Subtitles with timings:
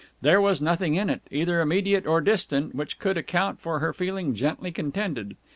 [0.21, 4.33] There was nothing in it, either immediate or distant, which could account for her feeling
[4.33, 5.35] gently contented.